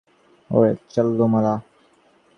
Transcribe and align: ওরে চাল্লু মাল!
ওরে 0.49 0.71
চাল্লু 0.93 1.25
মাল! 1.33 1.47